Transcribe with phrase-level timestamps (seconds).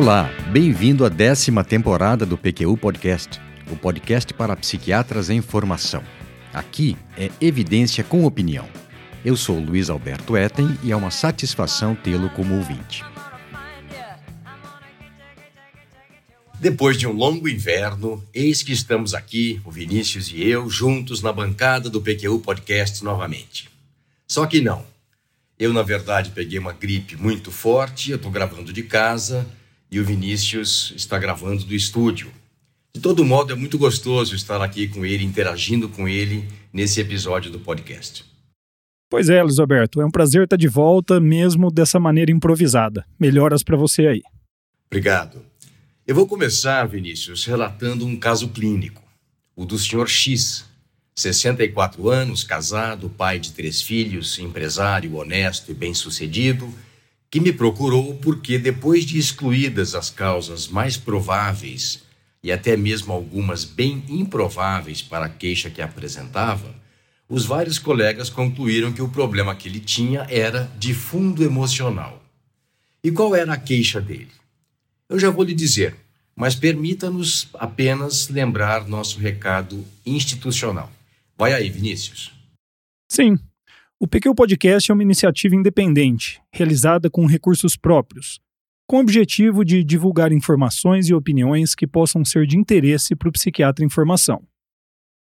[0.00, 3.38] Olá, bem-vindo à décima temporada do PQU Podcast,
[3.70, 6.02] o podcast para psiquiatras em formação.
[6.54, 8.66] Aqui é evidência com opinião.
[9.22, 13.04] Eu sou Luiz Alberto Etten e é uma satisfação tê-lo como ouvinte.
[16.58, 21.30] Depois de um longo inverno, eis que estamos aqui, o Vinícius e eu, juntos na
[21.30, 23.68] bancada do PQU Podcast novamente.
[24.26, 24.82] Só que não.
[25.58, 29.46] Eu, na verdade, peguei uma gripe muito forte, eu estou gravando de casa
[29.90, 32.30] e o Vinícius está gravando do estúdio.
[32.94, 37.50] De todo modo, é muito gostoso estar aqui com ele, interagindo com ele nesse episódio
[37.50, 38.24] do podcast.
[39.08, 43.04] Pois é, Luiz Alberto, é um prazer estar de volta, mesmo dessa maneira improvisada.
[43.18, 44.22] Melhoras para você aí.
[44.86, 45.44] Obrigado.
[46.06, 49.02] Eu vou começar, Vinícius, relatando um caso clínico,
[49.54, 50.08] o do Sr.
[50.08, 50.64] X,
[51.14, 56.72] 64 anos, casado, pai de três filhos, empresário honesto e bem-sucedido,
[57.30, 62.02] que me procurou porque, depois de excluídas as causas mais prováveis
[62.42, 66.74] e até mesmo algumas bem improváveis para a queixa que apresentava,
[67.28, 72.20] os vários colegas concluíram que o problema que ele tinha era de fundo emocional.
[73.04, 74.32] E qual era a queixa dele?
[75.08, 75.94] Eu já vou lhe dizer,
[76.34, 80.90] mas permita-nos apenas lembrar nosso recado institucional.
[81.38, 82.32] Vai aí, Vinícius.
[83.08, 83.38] Sim.
[84.02, 88.40] O PQ Podcast é uma iniciativa independente, realizada com recursos próprios,
[88.86, 93.32] com o objetivo de divulgar informações e opiniões que possam ser de interesse para o
[93.32, 94.42] psiquiatra em formação.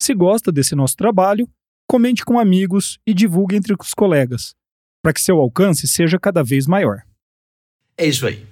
[0.00, 1.46] Se gosta desse nosso trabalho,
[1.86, 4.54] comente com amigos e divulgue entre os colegas,
[5.02, 7.02] para que seu alcance seja cada vez maior.
[7.94, 8.42] É isso aí.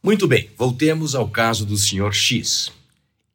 [0.00, 2.12] Muito bem, voltemos ao caso do Sr.
[2.12, 2.70] X.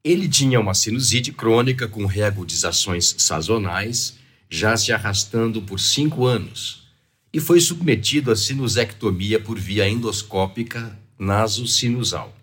[0.01, 4.20] Ele tinha uma sinusite crônica com reagudizações sazonais,
[4.53, 6.83] já se arrastando por cinco anos,
[7.31, 12.35] e foi submetido à sinusectomia por via endoscópica naso-sinusal.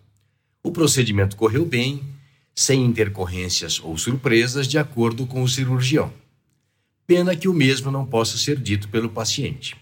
[0.63, 2.03] O procedimento correu bem,
[2.55, 6.11] sem intercorrências ou surpresas, de acordo com o cirurgião.
[7.07, 9.77] Pena que o mesmo não possa ser dito pelo paciente.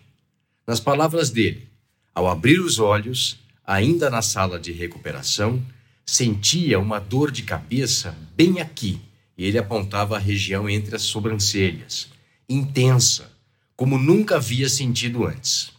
[0.67, 1.69] Nas palavras dele,
[2.13, 5.65] ao abrir os olhos, ainda na sala de recuperação,
[6.05, 9.01] sentia uma dor de cabeça bem aqui,
[9.39, 12.16] e ele apontava a região entre as sobrancelhas,
[12.49, 13.33] intensa,
[13.75, 15.73] como nunca havia sentido antes.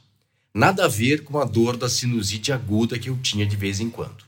[0.53, 3.89] Nada a ver com a dor da sinusite aguda que eu tinha de vez em
[3.89, 4.25] quando.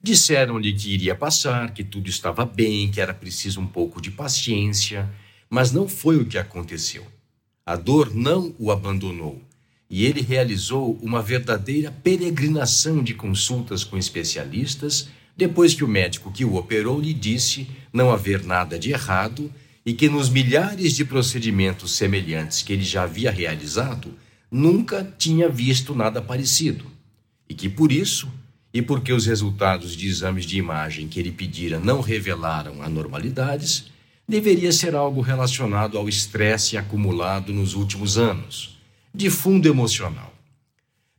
[0.00, 5.08] Disseram-lhe que iria passar, que tudo estava bem, que era preciso um pouco de paciência,
[5.48, 7.06] mas não foi o que aconteceu.
[7.64, 9.40] A dor não o abandonou
[9.88, 16.44] e ele realizou uma verdadeira peregrinação de consultas com especialistas depois que o médico que
[16.44, 19.52] o operou lhe disse não haver nada de errado
[19.84, 24.14] e que nos milhares de procedimentos semelhantes que ele já havia realizado,
[24.50, 26.86] nunca tinha visto nada parecido.
[27.48, 28.30] E que por isso,
[28.72, 33.86] e porque os resultados de exames de imagem que ele pedira não revelaram anormalidades,
[34.26, 38.78] deveria ser algo relacionado ao estresse acumulado nos últimos anos
[39.12, 40.32] de fundo emocional.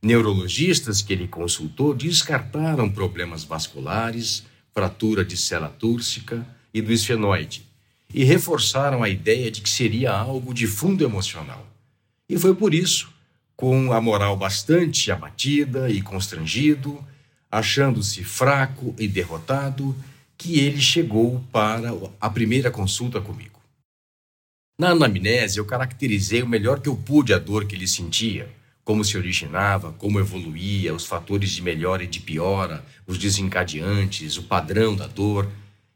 [0.02, 7.73] Neurologistas que ele consultou descartaram problemas vasculares, fratura de célula túrcica e do esfenoide
[8.14, 11.66] e reforçaram a ideia de que seria algo de fundo emocional.
[12.28, 13.12] E foi por isso,
[13.56, 17.04] com a moral bastante abatida e constrangido,
[17.50, 19.96] achando-se fraco e derrotado,
[20.38, 23.58] que ele chegou para a primeira consulta comigo.
[24.78, 28.48] Na anamnese, eu caracterizei o melhor que eu pude a dor que ele sentia,
[28.84, 34.44] como se originava, como evoluía, os fatores de melhora e de piora, os desencadeantes, o
[34.44, 35.48] padrão da dor,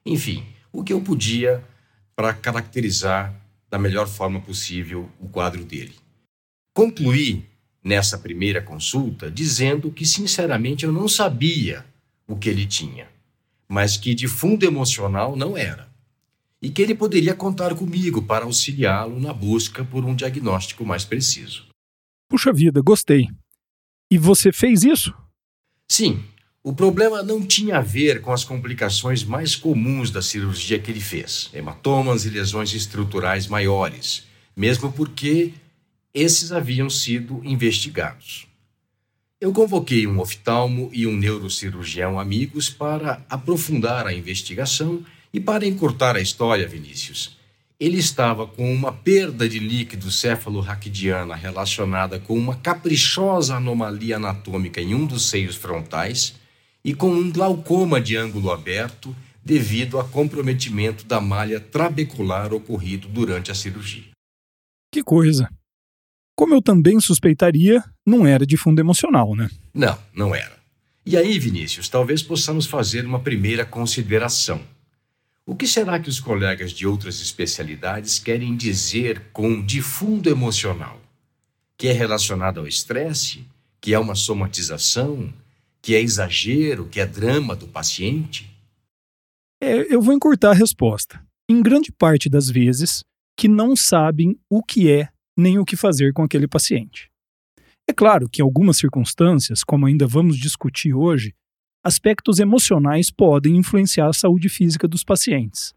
[0.05, 1.63] enfim, o que eu podia
[2.19, 3.33] para caracterizar
[3.71, 5.95] da melhor forma possível o quadro dele.
[6.75, 7.45] Concluí
[7.85, 11.87] nessa primeira consulta dizendo que, sinceramente, eu não sabia
[12.27, 13.07] o que ele tinha,
[13.69, 15.89] mas que de fundo emocional não era
[16.61, 21.69] e que ele poderia contar comigo para auxiliá-lo na busca por um diagnóstico mais preciso.
[22.29, 23.29] Puxa vida, gostei.
[24.11, 25.15] E você fez isso?
[25.89, 26.25] Sim.
[26.69, 31.01] O problema não tinha a ver com as complicações mais comuns da cirurgia que ele
[31.01, 34.25] fez, hematomas e lesões estruturais maiores,
[34.55, 35.55] mesmo porque
[36.13, 38.47] esses haviam sido investigados.
[39.41, 46.17] Eu convoquei um oftalmo e um neurocirurgião amigos para aprofundar a investigação e para encurtar
[46.17, 47.39] a história, Vinícius,
[47.81, 54.95] ele estava com uma perda de líquido céfalo-raquidiana relacionada com uma caprichosa anomalia anatômica em
[54.95, 56.35] um dos seios frontais
[56.85, 59.15] e com um glaucoma de ângulo aberto
[59.45, 64.11] devido a comprometimento da malha trabecular ocorrido durante a cirurgia.
[64.93, 65.49] Que coisa!
[66.37, 69.51] Como eu também suspeitaria, não era de fundo emocional, né?
[69.75, 70.57] Não, não era.
[71.05, 74.61] E aí, Vinícius, talvez possamos fazer uma primeira consideração.
[75.45, 81.01] O que será que os colegas de outras especialidades querem dizer com de fundo emocional?
[81.77, 83.47] Que é relacionado ao estresse?
[83.81, 85.33] Que é uma somatização?
[85.83, 86.89] Que é exagero?
[86.89, 88.51] Que é drama do paciente?
[89.61, 91.23] É, eu vou encurtar a resposta.
[91.51, 93.03] Em grande parte das vezes,
[93.37, 97.09] que não sabem o que é nem o que fazer com aquele paciente.
[97.89, 101.33] É claro que em algumas circunstâncias, como ainda vamos discutir hoje,
[101.83, 105.73] aspectos emocionais podem influenciar a saúde física dos pacientes.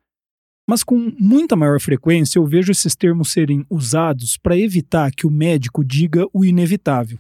[0.68, 5.32] Mas com muita maior frequência eu vejo esses termos serem usados para evitar que o
[5.32, 7.20] médico diga o inevitável,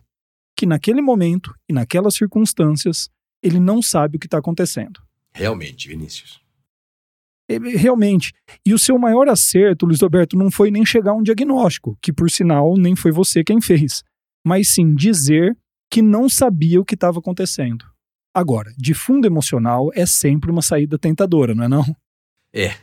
[0.61, 3.09] que naquele momento e naquelas circunstâncias
[3.41, 5.01] ele não sabe o que está acontecendo.
[5.33, 6.39] Realmente, Vinícius.
[7.49, 8.31] É, realmente.
[8.63, 12.13] E o seu maior acerto, Luiz Roberto, não foi nem chegar a um diagnóstico, que
[12.13, 14.03] por sinal nem foi você quem fez
[14.43, 15.57] mas sim dizer
[15.89, 17.85] que não sabia o que estava acontecendo.
[18.31, 21.95] Agora, de fundo emocional é sempre uma saída tentadora, não é não?
[22.53, 22.75] É.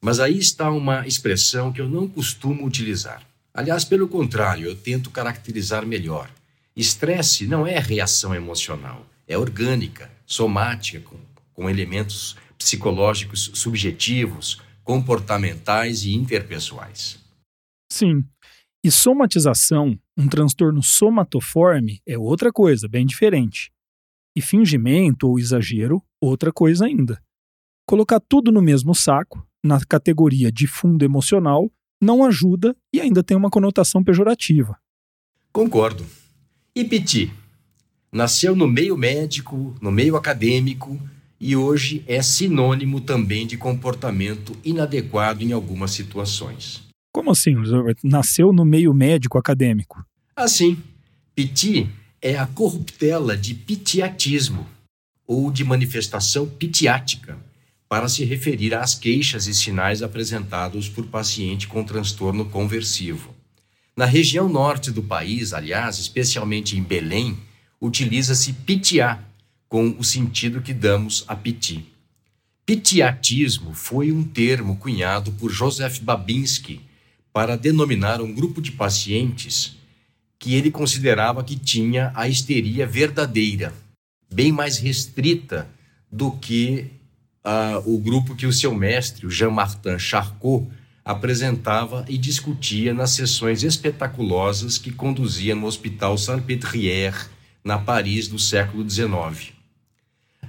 [0.00, 3.22] Mas aí está uma expressão que eu não costumo utilizar.
[3.52, 6.30] Aliás, pelo contrário, eu tento caracterizar melhor.
[6.76, 11.16] Estresse não é reação emocional, é orgânica, somática, com,
[11.52, 17.18] com elementos psicológicos subjetivos, comportamentais e interpessoais.
[17.90, 18.24] Sim.
[18.82, 23.70] E somatização, um transtorno somatoforme, é outra coisa, bem diferente.
[24.34, 27.22] E fingimento ou exagero, outra coisa ainda.
[27.86, 31.70] Colocar tudo no mesmo saco, na categoria de fundo emocional,
[32.00, 34.78] não ajuda e ainda tem uma conotação pejorativa.
[35.52, 36.06] Concordo.
[36.74, 37.32] E Piti?
[38.12, 41.00] Nasceu no meio médico, no meio acadêmico
[41.40, 46.82] e hoje é sinônimo também de comportamento inadequado em algumas situações.
[47.12, 47.56] Como assim,
[48.04, 50.04] Nasceu no meio médico acadêmico?
[50.36, 50.78] Assim,
[51.34, 51.88] piti
[52.22, 54.66] é a corruptela de pitiatismo
[55.26, 57.38] ou de manifestação pitiática,
[57.88, 63.34] para se referir às queixas e sinais apresentados por paciente com transtorno conversivo.
[64.00, 67.36] Na região norte do país, aliás, especialmente em Belém,
[67.78, 69.22] utiliza-se pitiá,
[69.68, 71.84] com o sentido que damos a piti.
[72.64, 76.80] Pitiatismo foi um termo cunhado por Joseph Babinski
[77.30, 79.76] para denominar um grupo de pacientes
[80.38, 83.70] que ele considerava que tinha a histeria verdadeira,
[84.32, 85.68] bem mais restrita
[86.10, 86.86] do que
[87.44, 90.66] uh, o grupo que o seu mestre, Jean-Martin Charcot,
[91.10, 97.28] apresentava e discutia nas sessões espetaculosas que conduzia no Hospital Salpêtrière,
[97.62, 99.52] na Paris do século XIX.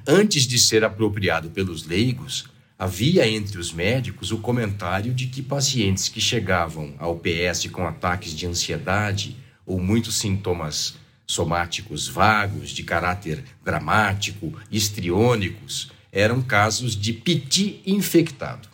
[0.07, 2.49] Antes de ser apropriado pelos leigos,
[2.81, 8.35] Havia entre os médicos o comentário de que pacientes que chegavam ao PS com ataques
[8.35, 9.37] de ansiedade
[9.67, 10.95] ou muitos sintomas
[11.27, 18.67] somáticos vagos, de caráter dramático, histriônicos, eram casos de piti infectado.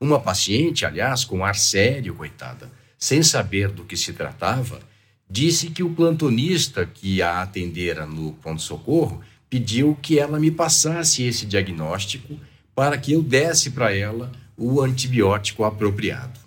[0.00, 4.80] Uma paciente, aliás, com ar sério, coitada, sem saber do que se tratava,
[5.28, 11.44] disse que o plantonista que a atendera no pronto-socorro pediu que ela me passasse esse
[11.44, 12.38] diagnóstico
[12.74, 16.38] para que eu desse para ela o antibiótico apropriado.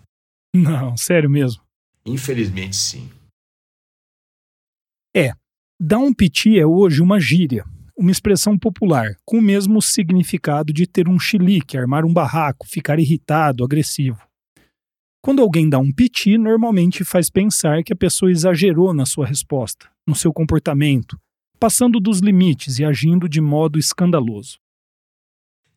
[0.56, 1.62] Não, sério mesmo?
[2.06, 3.10] Infelizmente, sim.
[5.16, 5.32] É,
[5.80, 7.66] dar um piti é hoje uma gíria,
[7.98, 13.00] uma expressão popular, com o mesmo significado de ter um chilique, armar um barraco, ficar
[13.00, 14.22] irritado, agressivo.
[15.22, 19.88] Quando alguém dá um piti, normalmente faz pensar que a pessoa exagerou na sua resposta,
[20.06, 21.18] no seu comportamento,
[21.60, 24.58] passando dos limites e agindo de modo escandaloso.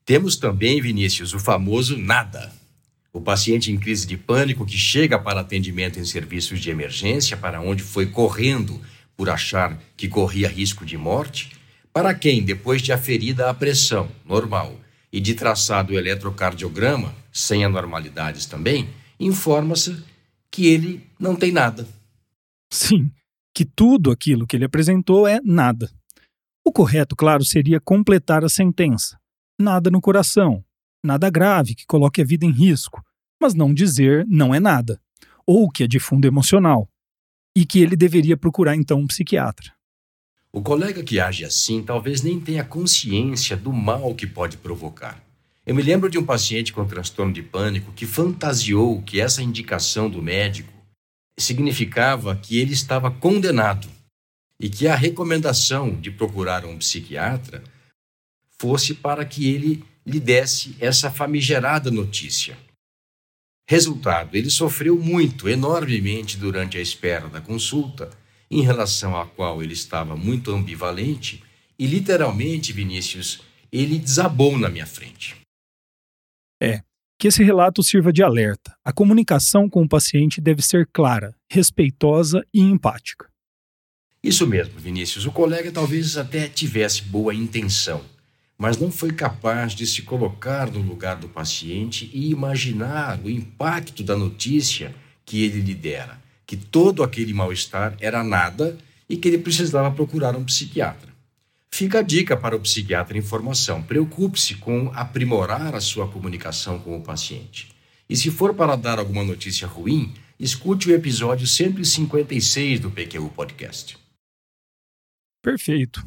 [0.04, 2.52] Temos também, Vinícius, o famoso nada.
[3.12, 7.60] O paciente em crise de pânico que chega para atendimento em serviços de emergência, para
[7.60, 8.80] onde foi correndo
[9.16, 11.55] por achar que corria risco de morte,
[11.96, 14.78] para quem, depois de aferida a pressão normal
[15.10, 20.04] e de traçado o eletrocardiograma, sem anormalidades também, informa-se
[20.50, 21.88] que ele não tem nada.
[22.70, 23.10] Sim,
[23.54, 25.90] que tudo aquilo que ele apresentou é nada.
[26.62, 29.18] O correto, claro, seria completar a sentença
[29.58, 30.62] nada no coração,
[31.02, 33.02] nada grave que coloque a vida em risco,
[33.40, 35.00] mas não dizer não é nada,
[35.46, 36.90] ou que é de fundo emocional,
[37.56, 39.75] e que ele deveria procurar então um psiquiatra.
[40.56, 45.22] O colega que age assim talvez nem tenha consciência do mal que pode provocar.
[45.66, 50.08] Eu me lembro de um paciente com transtorno de pânico que fantasiou que essa indicação
[50.08, 50.72] do médico
[51.38, 53.86] significava que ele estava condenado
[54.58, 57.62] e que a recomendação de procurar um psiquiatra
[58.58, 62.56] fosse para que ele lhe desse essa famigerada notícia.
[63.68, 68.08] Resultado: ele sofreu muito, enormemente, durante a espera da consulta,
[68.50, 71.42] em relação à qual ele estava muito ambivalente
[71.78, 75.36] e literalmente, Vinícius, ele desabou na minha frente.
[76.62, 76.80] É,
[77.18, 78.74] que esse relato sirva de alerta.
[78.84, 83.28] A comunicação com o paciente deve ser clara, respeitosa e empática.
[84.22, 85.26] Isso mesmo, Vinícius.
[85.26, 88.02] O colega talvez até tivesse boa intenção,
[88.58, 94.02] mas não foi capaz de se colocar no lugar do paciente e imaginar o impacto
[94.02, 99.38] da notícia que ele lhe dera, que todo aquele mal-estar era nada e que ele
[99.38, 101.14] precisava procurar um psiquiatra.
[101.70, 106.96] Fica a dica para o psiquiatra em formação: preocupe-se com aprimorar a sua comunicação com
[106.96, 107.74] o paciente.
[108.08, 113.98] E se for para dar alguma notícia ruim, escute o episódio 156 do PQU Podcast.
[115.42, 116.04] Perfeito.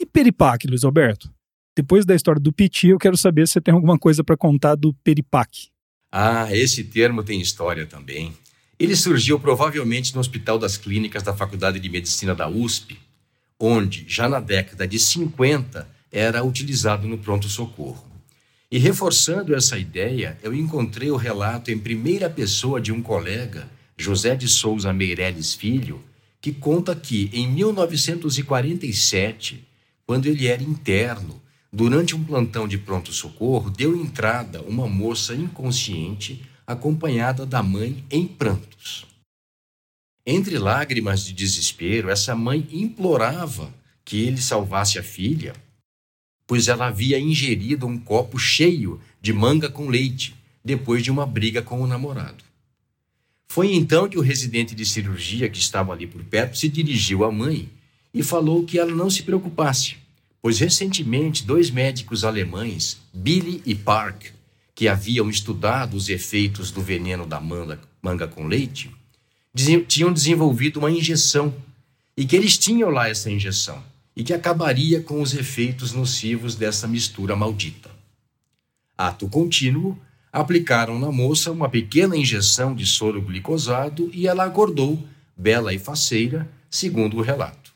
[0.00, 1.32] E Peripac, Luiz Alberto?
[1.76, 4.74] Depois da história do Piti, eu quero saber se você tem alguma coisa para contar
[4.76, 5.68] do Peripac.
[6.10, 8.34] Ah, esse termo tem história também.
[8.78, 12.98] Ele surgiu provavelmente no Hospital das Clínicas da Faculdade de Medicina da USP,
[13.58, 18.04] onde, já na década de 50, era utilizado no pronto-socorro.
[18.70, 23.66] E reforçando essa ideia, eu encontrei o relato em primeira pessoa de um colega,
[23.96, 26.04] José de Souza Meireles Filho,
[26.38, 29.66] que conta que, em 1947,
[30.06, 31.40] quando ele era interno,
[31.72, 39.06] durante um plantão de pronto-socorro, deu entrada uma moça inconsciente acompanhada da mãe em prantos.
[40.26, 43.72] Entre lágrimas de desespero, essa mãe implorava
[44.04, 45.54] que ele salvasse a filha,
[46.46, 51.62] pois ela havia ingerido um copo cheio de manga com leite depois de uma briga
[51.62, 52.44] com o namorado.
[53.48, 57.30] Foi então que o residente de cirurgia que estava ali por perto se dirigiu à
[57.30, 57.68] mãe
[58.12, 59.96] e falou que ela não se preocupasse,
[60.42, 64.35] pois recentemente dois médicos alemães, Billy e Park,
[64.76, 68.94] que haviam estudado os efeitos do veneno da manga, manga com leite,
[69.88, 71.54] tinham desenvolvido uma injeção
[72.14, 73.82] e que eles tinham lá essa injeção
[74.14, 77.90] e que acabaria com os efeitos nocivos dessa mistura maldita.
[78.98, 79.98] Ato contínuo,
[80.30, 85.02] aplicaram na moça uma pequena injeção de soro glicosado e ela acordou,
[85.34, 87.72] bela e faceira, segundo o relato.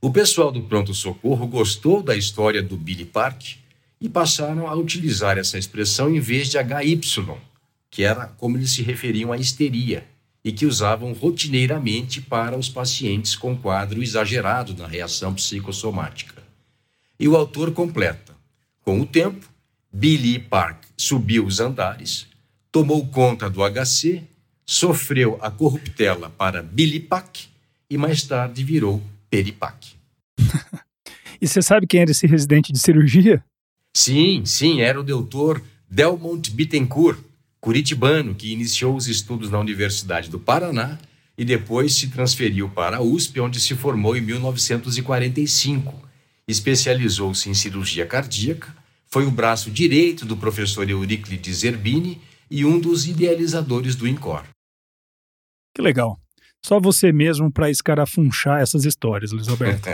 [0.00, 3.54] O pessoal do pronto-socorro gostou da história do Billy Park
[4.00, 7.00] e passaram a utilizar essa expressão em vez de HY,
[7.90, 10.06] que era como eles se referiam à histeria
[10.44, 16.42] e que usavam rotineiramente para os pacientes com quadro exagerado na reação psicossomática.
[17.18, 18.34] E o autor completa:
[18.82, 19.48] com o tempo,
[19.92, 22.26] Billy Park subiu os andares,
[22.70, 24.22] tomou conta do HC,
[24.64, 27.48] sofreu a corruptela para Billy Pack
[27.88, 29.96] e mais tarde virou Peripac.
[31.40, 33.42] e você sabe quem era esse residente de cirurgia?
[33.96, 37.18] Sim, sim, era o doutor Delmont Bittencourt,
[37.58, 40.98] curitibano que iniciou os estudos na Universidade do Paraná
[41.36, 45.94] e depois se transferiu para a USP, onde se formou em 1945.
[46.46, 48.76] Especializou-se em cirurgia cardíaca,
[49.06, 54.44] foi o braço direito do professor Euríclides Zerbini e um dos idealizadores do INCOR.
[55.74, 56.20] Que legal.
[56.62, 59.88] Só você mesmo para escarafunchar essas histórias, Luiz Alberto.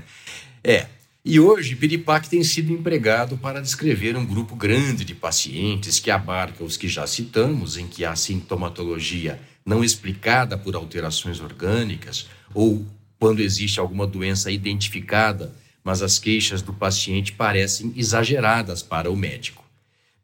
[0.64, 0.86] é,
[1.24, 6.64] e hoje, Piripac tem sido empregado para descrever um grupo grande de pacientes que abarca
[6.64, 12.84] os que já citamos, em que há sintomatologia não explicada por alterações orgânicas ou
[13.20, 19.64] quando existe alguma doença identificada, mas as queixas do paciente parecem exageradas para o médico.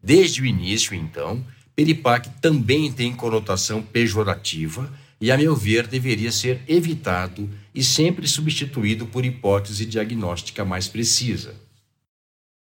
[0.03, 1.45] Desde o início, então,
[1.77, 9.07] Peripac também tem conotação pejorativa e, a meu ver, deveria ser evitado e sempre substituído
[9.07, 11.55] por hipótese diagnóstica mais precisa.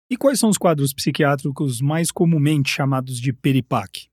[0.10, 4.08] E quais são os quadros psiquiátricos mais comumente chamados de peripac?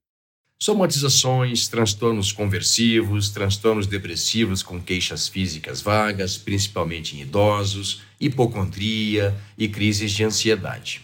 [0.63, 10.13] Somatizações, transtornos conversivos, transtornos depressivos com queixas físicas vagas, principalmente em idosos, hipocondria e crises
[10.13, 11.03] de ansiedade.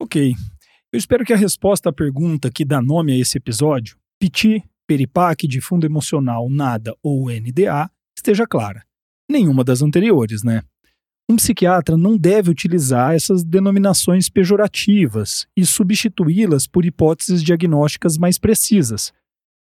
[0.00, 0.32] Ok.
[0.92, 5.46] Eu espero que a resposta à pergunta que dá nome a esse episódio, Piti, Peripac
[5.46, 8.82] de fundo emocional, NADA ou NDA esteja clara.
[9.30, 10.62] Nenhuma das anteriores, né?
[11.30, 19.12] Um psiquiatra não deve utilizar essas denominações pejorativas e substituí-las por hipóteses diagnósticas mais precisas,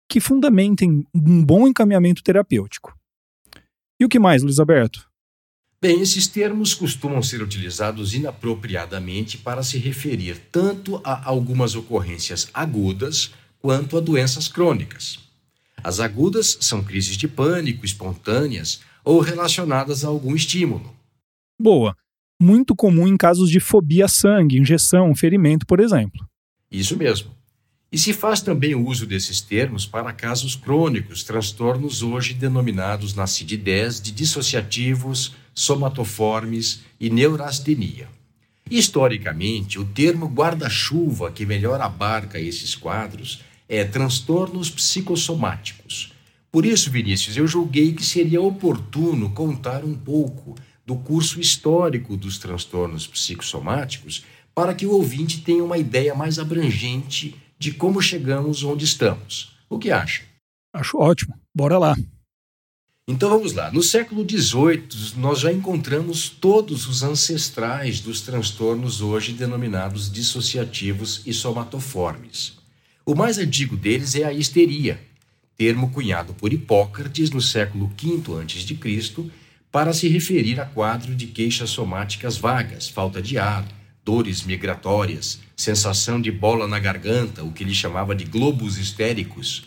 [0.08, 2.96] que fundamentem um bom encaminhamento terapêutico.
[4.00, 5.10] E o que mais, Luiz Alberto?
[5.82, 13.34] Bem, esses termos costumam ser utilizados inapropriadamente para se referir tanto a algumas ocorrências agudas
[13.66, 15.18] quanto a doenças crônicas.
[15.84, 20.96] As agudas são crises de pânico espontâneas ou relacionadas a algum estímulo.
[21.60, 21.98] Boa.
[22.40, 26.30] Muito comum em casos de fobia a sangue, injeção, ferimento, por exemplo.
[26.72, 27.32] Isso mesmo.
[27.92, 33.26] E se faz também o uso desses termos para casos crônicos, transtornos hoje denominados na
[33.26, 38.08] CID-10 de dissociativos, somatoformes e neurastenia.
[38.70, 46.14] Historicamente, o termo guarda-chuva que melhor abarca esses quadros é transtornos psicossomáticos.
[46.52, 50.56] Por isso, Vinícius, eu julguei que seria oportuno contar um pouco
[50.86, 57.36] do curso histórico dos transtornos psicossomáticos para que o ouvinte tenha uma ideia mais abrangente
[57.60, 59.54] de como chegamos onde estamos.
[59.70, 60.24] O que acha?
[60.74, 61.34] Acho ótimo.
[61.54, 61.96] Bora lá.
[63.08, 63.72] Então vamos lá.
[63.72, 71.34] No século XVIII, nós já encontramos todos os ancestrais dos transtornos hoje denominados dissociativos e
[71.34, 72.58] somatoformes.
[73.08, 75.00] O mais antigo deles é a histeria,
[75.56, 79.30] termo cunhado por Hipócrates no século V a.C.
[79.72, 83.64] para se referir a quadro de queixas somáticas vagas, falta de ar,
[84.04, 89.66] dores migratórias, sensação de bola na garganta, o que ele chamava de globos histéricos,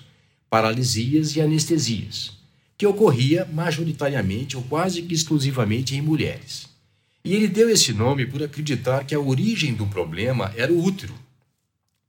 [0.50, 2.33] paralisias e anestesias,
[2.76, 6.68] que ocorria majoritariamente ou quase que exclusivamente em mulheres.
[7.25, 11.14] E ele deu esse nome por acreditar que a origem do problema era o útero,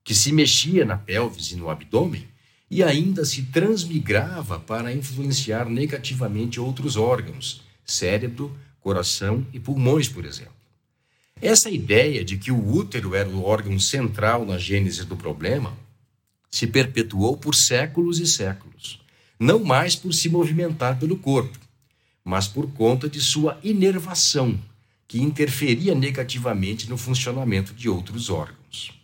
[0.04, 2.28] que se mexia na pelvis e no abdômen
[2.70, 10.54] e ainda se transmigrava para influenciar negativamente outros órgãos, cérebro, coração e pulmões, por exemplo.
[11.42, 15.76] Essa ideia de que o útero era o órgão central na gênese do problema
[16.52, 19.00] se perpetuou por séculos e séculos,
[19.40, 21.58] não mais por se movimentar pelo corpo,
[22.24, 24.60] mas por conta de sua inervação,
[25.08, 28.99] que interferia negativamente no funcionamento de outros órgãos.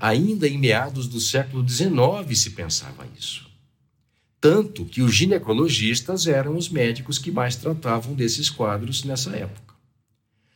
[0.00, 3.48] Ainda em meados do século XIX se pensava isso.
[4.40, 9.74] Tanto que os ginecologistas eram os médicos que mais tratavam desses quadros nessa época.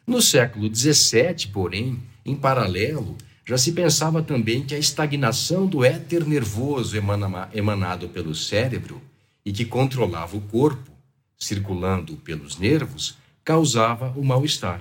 [0.07, 6.25] No século XVII, porém, em paralelo, já se pensava também que a estagnação do éter
[6.25, 9.03] nervoso emanado pelo cérebro
[9.45, 10.93] e que controlava o corpo,
[11.37, 14.81] circulando pelos nervos, causava o mal-estar.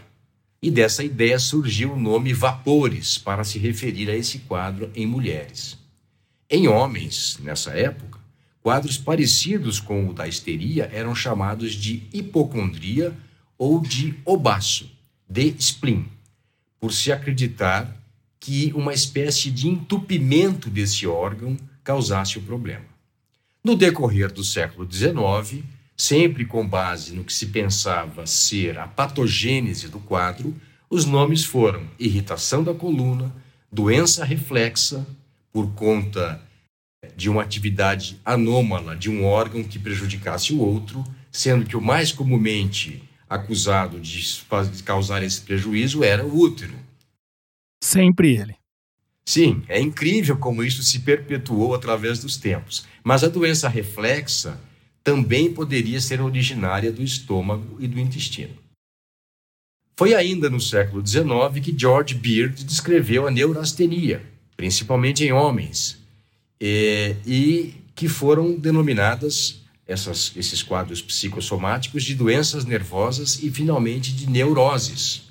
[0.61, 5.75] E dessa ideia surgiu o nome vapores para se referir a esse quadro em mulheres.
[6.47, 8.19] Em homens, nessa época,
[8.61, 13.11] quadros parecidos com o da histeria eram chamados de hipocondria
[13.57, 14.89] ou de obaço
[15.27, 16.05] de spleen,
[16.79, 17.97] por se acreditar
[18.39, 22.85] que uma espécie de entupimento desse órgão causasse o problema.
[23.63, 25.63] No decorrer do século XIX,
[26.01, 30.59] sempre com base no que se pensava ser a patogênese do quadro,
[30.89, 33.31] os nomes foram irritação da coluna,
[33.71, 35.05] doença reflexa,
[35.53, 36.41] por conta
[37.15, 42.11] de uma atividade anômala de um órgão que prejudicasse o outro, sendo que o mais
[42.11, 46.73] comumente acusado de causar esse prejuízo era o útero.
[47.83, 48.55] Sempre ele.
[49.23, 52.87] Sim, é incrível como isso se perpetuou através dos tempos.
[53.03, 54.59] Mas a doença reflexa
[55.03, 58.53] também poderia ser originária do estômago e do intestino.
[59.95, 64.25] Foi ainda no século XIX que George Beard descreveu a neurastenia,
[64.57, 65.99] principalmente em homens,
[66.59, 74.29] e, e que foram denominadas essas, esses quadros psicossomáticos de doenças nervosas e, finalmente, de
[74.29, 75.23] neuroses.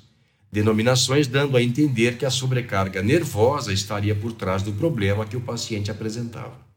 [0.51, 5.41] Denominações dando a entender que a sobrecarga nervosa estaria por trás do problema que o
[5.41, 6.70] paciente apresentava.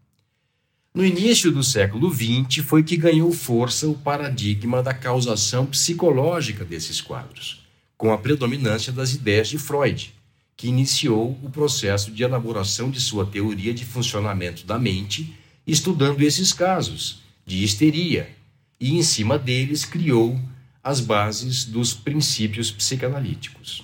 [0.97, 7.01] No início do século XX foi que ganhou força o paradigma da causação psicológica desses
[7.01, 7.67] quadros,
[7.99, 10.15] com a predominância das ideias de Freud,
[10.57, 15.35] que iniciou o processo de elaboração de sua teoria de funcionamento da mente,
[15.67, 18.31] estudando esses casos de histeria,
[18.79, 20.41] e em cima deles criou
[20.81, 23.83] as bases dos princípios psicanalíticos.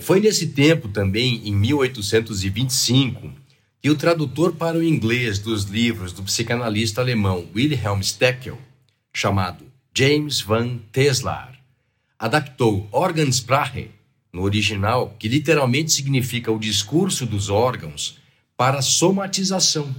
[0.00, 3.41] Foi nesse tempo também, em 1825,
[3.82, 8.56] que o tradutor para o inglês dos livros do psicanalista alemão Wilhelm Steckel,
[9.12, 11.60] chamado James van Teslar,
[12.16, 13.90] adaptou Organsprache,
[14.32, 18.18] no original, que literalmente significa o discurso dos órgãos,
[18.56, 19.92] para somatização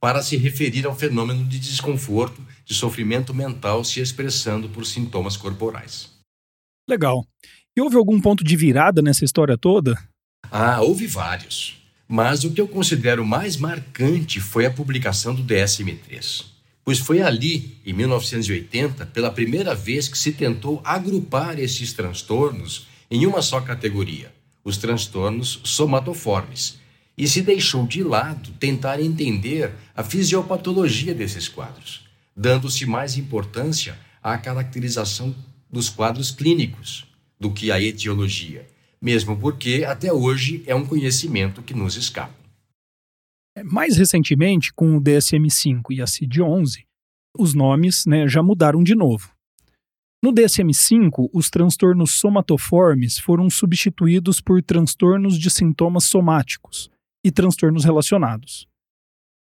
[0.00, 6.10] para se referir ao fenômeno de desconforto, de sofrimento mental se expressando por sintomas corporais.
[6.88, 7.26] Legal.
[7.76, 9.98] E houve algum ponto de virada nessa história toda?
[10.50, 11.77] Ah, houve vários.
[12.08, 16.46] Mas o que eu considero mais marcante foi a publicação do DSM-3.
[16.82, 23.26] Pois foi ali, em 1980, pela primeira vez que se tentou agrupar esses transtornos em
[23.26, 24.32] uma só categoria,
[24.64, 26.78] os transtornos somatoformes,
[27.16, 34.38] e se deixou de lado tentar entender a fisiopatologia desses quadros, dando-se mais importância à
[34.38, 35.34] caracterização
[35.70, 37.06] dos quadros clínicos
[37.38, 38.66] do que à etiologia,
[39.00, 42.34] mesmo porque até hoje é um conhecimento que nos escapa.
[43.64, 46.84] Mais recentemente, com o DSM-5 e a CID-11,
[47.36, 49.30] os nomes né, já mudaram de novo.
[50.22, 56.90] No DSM-5, os transtornos somatoformes foram substituídos por transtornos de sintomas somáticos
[57.24, 58.66] e transtornos relacionados.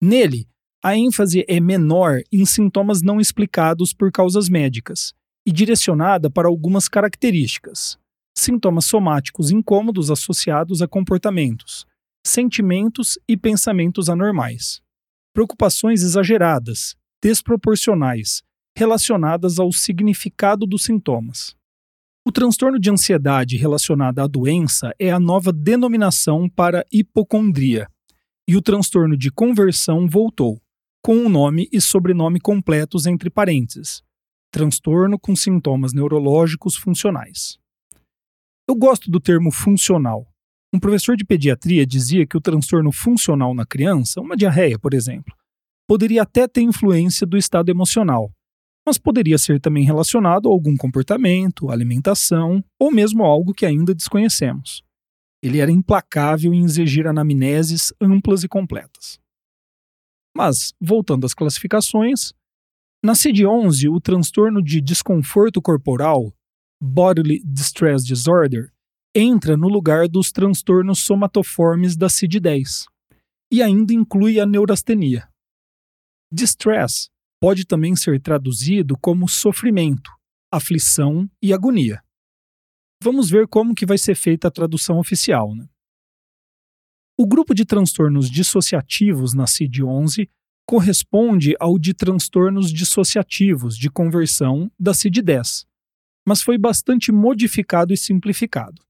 [0.02, 0.48] Nele,
[0.82, 5.14] a ênfase é menor em sintomas não explicados por causas médicas
[5.46, 7.98] e direcionada para algumas características:
[8.36, 11.86] sintomas somáticos incômodos associados a comportamentos,
[12.26, 14.82] sentimentos e pensamentos anormais,
[15.34, 18.42] preocupações exageradas, desproporcionais,
[18.78, 21.56] relacionadas ao significado dos sintomas.
[22.26, 27.88] O transtorno de ansiedade relacionado à doença é a nova denominação para hipocondria,
[28.48, 30.62] e o transtorno de conversão voltou,
[31.02, 34.02] com o nome e sobrenome completos entre parênteses:
[34.52, 37.58] transtorno com sintomas neurológicos funcionais.
[38.68, 40.26] Eu gosto do termo funcional.
[40.74, 45.36] Um professor de pediatria dizia que o transtorno funcional na criança, uma diarreia, por exemplo,
[45.88, 48.32] poderia até ter influência do estado emocional,
[48.86, 54.82] mas poderia ser também relacionado a algum comportamento, alimentação ou mesmo algo que ainda desconhecemos.
[55.42, 59.20] Ele era implacável em exigir anamneses amplas e completas.
[60.36, 62.34] Mas, voltando às classificações,
[63.04, 66.34] na CID-11, o transtorno de desconforto corporal,
[66.86, 68.70] Bodily Distress Disorder,
[69.16, 72.88] entra no lugar dos transtornos somatoformes da CID-10
[73.50, 75.26] e ainda inclui a neurastenia.
[76.30, 80.12] Distress pode também ser traduzido como sofrimento,
[80.52, 82.04] aflição e agonia.
[83.02, 85.56] Vamos ver como que vai ser feita a tradução oficial.
[85.56, 85.66] Né?
[87.18, 90.30] O grupo de transtornos dissociativos na CID-11
[90.68, 95.66] corresponde ao de transtornos dissociativos de conversão da CID-10,
[96.28, 98.82] mas foi bastante modificado e simplificado.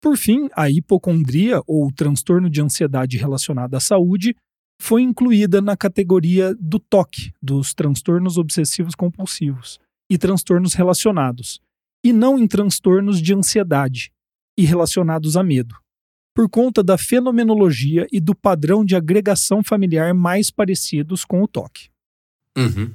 [0.00, 4.36] Por fim, a hipocondria, ou transtorno de ansiedade relacionado à saúde,
[4.80, 9.78] foi incluída na categoria do TOC, dos transtornos obsessivos compulsivos,
[10.10, 11.60] e transtornos relacionados,
[12.04, 14.12] e não em transtornos de ansiedade
[14.58, 15.74] e relacionados a medo,
[16.34, 21.88] por conta da fenomenologia e do padrão de agregação familiar mais parecidos com o TOC.
[22.56, 22.92] Uhum.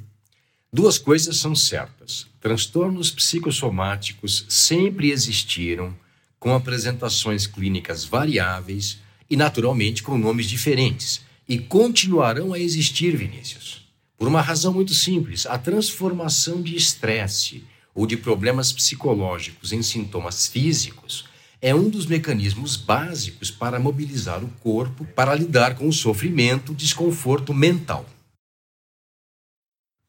[0.72, 5.96] Duas coisas são certas: transtornos psicossomáticos sempre existiram,
[6.40, 13.82] com apresentações clínicas variáveis e, naturalmente, com nomes diferentes e continuarão a existir, Vinícius.
[14.16, 17.64] Por uma razão muito simples: a transformação de estresse
[17.96, 21.26] ou de problemas psicológicos em sintomas físicos
[21.60, 27.56] é um dos mecanismos básicos para mobilizar o corpo para lidar com o sofrimento, desconforto
[27.56, 28.06] mental.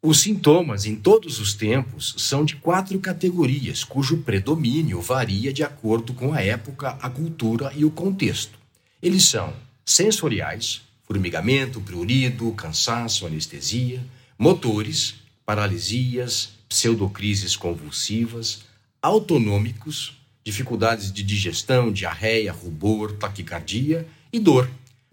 [0.03, 6.15] Os sintomas, em todos os tempos, são de quatro categorias, cujo predomínio varia de acordo
[6.15, 8.59] com a época, a cultura e o contexto.
[9.03, 9.53] Eles são
[9.85, 14.03] sensoriais, formigamento, prurido, cansaço, anestesia,
[14.39, 18.61] motores, paralisias, pseudocrises convulsivas,
[19.03, 24.71] autonômicos, dificuldades de digestão, diarreia, rubor, taquicardia e dor,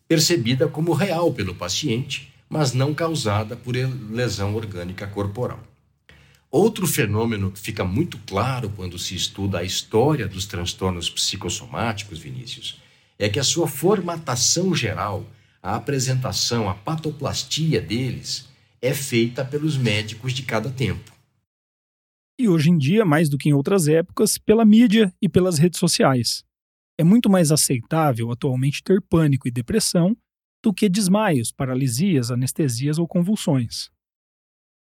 [0.08, 5.60] percebida como real pelo paciente, mas não causada por lesão orgânica corporal.
[6.50, 12.82] Outro fenômeno que fica muito claro quando se estuda a história dos transtornos psicossomáticos, Vinícius,
[13.20, 15.26] é que a sua formatação geral
[15.62, 18.48] a apresentação, a patoplastia deles
[18.82, 21.12] é feita pelos médicos de cada tempo.
[22.40, 25.80] E hoje em dia, mais do que em outras épocas, pela mídia e pelas redes
[25.80, 26.44] sociais.
[26.98, 30.16] É muito mais aceitável atualmente ter pânico e depressão
[30.68, 33.90] do que desmaios, paralisias, anestesias ou convulsões.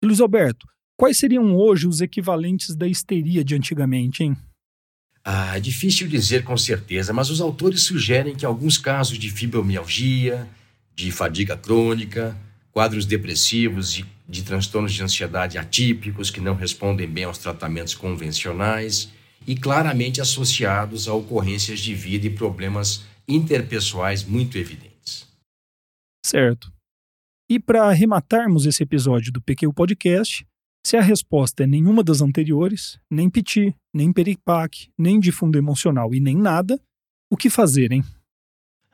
[0.02, 0.66] E Luiz Alberto,
[0.98, 4.36] quais seriam hoje os equivalentes da histeria de antigamente, hein?
[5.24, 10.48] Ah, é difícil dizer com certeza, mas os autores sugerem que alguns casos de fibromialgia,
[10.96, 12.36] de fadiga crônica,
[12.72, 19.12] quadros depressivos e de transtornos de ansiedade atípicos que não respondem bem aos tratamentos convencionais
[19.46, 24.87] e claramente associados a ocorrências de vida e problemas interpessoais muito evidentes.
[26.28, 26.74] Certo.
[27.50, 30.46] E para arrematarmos esse episódio do PQ Podcast,
[30.86, 36.13] se a resposta é nenhuma das anteriores, nem piti, nem peripac, nem de fundo emocional
[36.13, 36.78] e nem nada,
[37.32, 38.04] o que fazer, hein?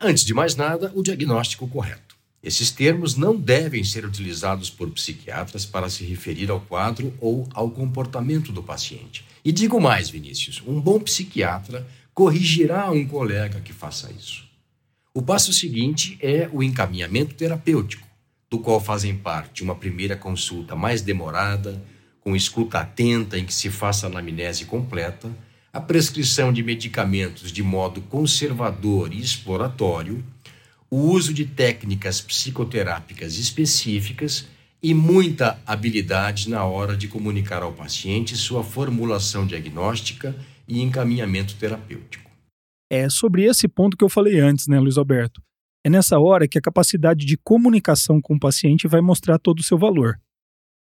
[0.00, 2.16] Antes de mais nada, o diagnóstico correto.
[2.40, 7.68] Esses termos não devem ser utilizados por psiquiatras para se referir ao quadro ou ao
[7.68, 9.24] comportamento do paciente.
[9.44, 14.43] E digo mais, Vinícius: um bom psiquiatra corrigirá um colega que faça isso.
[15.16, 18.04] O passo seguinte é o encaminhamento terapêutico,
[18.50, 21.80] do qual fazem parte uma primeira consulta mais demorada,
[22.20, 25.30] com escuta atenta em que se faça a anamnese completa
[25.72, 30.24] a prescrição de medicamentos de modo conservador e exploratório,
[30.90, 34.48] o uso de técnicas psicoterápicas específicas
[34.82, 40.34] e muita habilidade na hora de comunicar ao paciente sua formulação diagnóstica
[40.66, 42.23] e encaminhamento terapêutico.
[42.90, 45.42] É sobre esse ponto que eu falei antes, né, Luiz Alberto?
[45.84, 49.62] É nessa hora que a capacidade de comunicação com o paciente vai mostrar todo o
[49.62, 50.18] seu valor.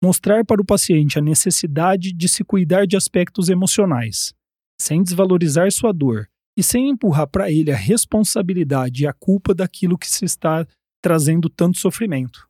[0.02, 4.34] Mostrar para o paciente a necessidade de se cuidar de aspectos emocionais,
[4.80, 9.98] sem desvalorizar sua dor e sem empurrar para ele a responsabilidade e a culpa daquilo
[9.98, 10.66] que se está
[11.02, 12.46] trazendo tanto sofrimento.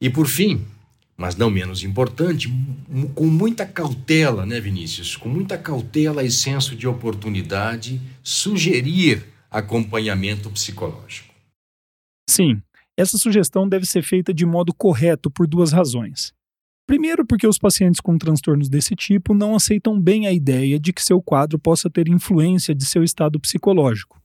[0.00, 0.66] E por fim,
[1.20, 2.48] mas não menos importante,
[3.14, 5.16] com muita cautela, né, Vinícius?
[5.16, 11.34] Com muita cautela e senso de oportunidade, sugerir acompanhamento psicológico.
[12.26, 12.62] Sim,
[12.96, 16.32] essa sugestão deve ser feita de modo correto por duas razões.
[16.86, 21.02] Primeiro, porque os pacientes com transtornos desse tipo não aceitam bem a ideia de que
[21.02, 24.18] seu quadro possa ter influência de seu estado psicológico.